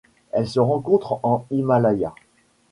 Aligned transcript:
Elle 0.31 0.47
se 0.47 0.59
rencontre 0.59 1.19
en 1.21 1.45
Himalaya. 1.51 2.15